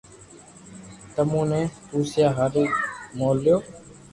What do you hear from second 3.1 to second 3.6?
مو ليو